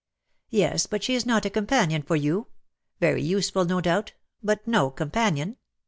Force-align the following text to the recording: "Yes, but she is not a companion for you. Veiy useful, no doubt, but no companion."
"Yes, 0.49 0.87
but 0.87 1.03
she 1.03 1.13
is 1.13 1.27
not 1.27 1.45
a 1.45 1.49
companion 1.51 2.01
for 2.01 2.15
you. 2.15 2.47
Veiy 2.99 3.23
useful, 3.23 3.65
no 3.65 3.79
doubt, 3.81 4.13
but 4.41 4.67
no 4.67 4.89
companion." 4.89 5.57